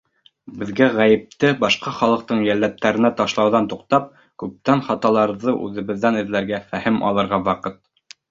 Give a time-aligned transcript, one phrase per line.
[0.59, 4.07] Беҙгә ғәйепте башҡа халыҡтың йәлләдтәренә ташлауҙан туҡтап,
[4.43, 7.81] күптән хаталарҙы үҙебеҙҙән эҙләргә, фәһем алырға ваҡыт.